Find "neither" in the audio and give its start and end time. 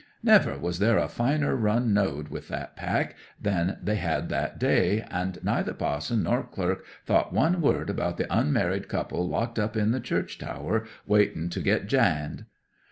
5.43-5.75